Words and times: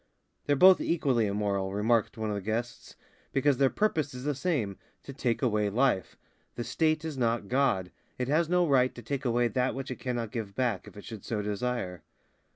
"They're 0.47 0.55
both 0.55 0.81
equally 0.81 1.27
immoral," 1.27 1.73
remarked 1.75 2.17
one 2.17 2.29
of 2.29 2.35
the 2.35 2.41
guests, 2.41 2.95
"because 3.33 3.57
their 3.57 3.69
purpose 3.69 4.15
is 4.15 4.23
the 4.23 4.33
same, 4.33 4.79
to 5.03 5.13
take 5.13 5.43
away 5.43 5.69
life. 5.69 6.17
The 6.55 6.63
State 6.63 7.05
is 7.05 7.19
not 7.19 7.47
God. 7.49 7.91
It 8.17 8.27
has 8.27 8.49
no 8.49 8.67
right 8.67 8.95
to 8.95 9.03
take 9.03 9.25
away 9.25 9.47
that 9.49 9.75
which 9.75 9.91
it 9.91 9.97
cannot 9.99 10.31
give 10.31 10.55
back, 10.55 10.87
if 10.87 10.97
it 10.97 11.03
should 11.05 11.23
so 11.23 11.43
desire." 11.43 12.01